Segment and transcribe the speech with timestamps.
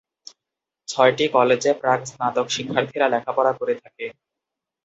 [0.87, 4.05] ছয়টি কলেজে প্রাক-স্নাতক শিক্ষার্থীরা লেখাপড়া করে থাকে।